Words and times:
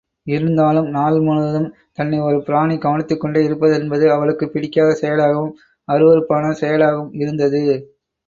இருந்தாலும் 0.27 0.87
நாள் 0.89 1.17
முழுவதும் 1.19 1.67
தன்னை 1.91 2.19
ஒரு 2.19 2.43
பிராணி 2.43 2.75
கவனித்துக்கொண்டே 2.77 3.41
இருப்பதென்பது 3.41 4.07
அவளுக்குப் 4.07 4.53
பிடிக்காத 4.53 4.97
செயலாகவும், 5.01 5.53
அருவருப்பான 5.87 6.53
செயலாகவும் 6.61 7.13
இருந்தது. 7.19 7.63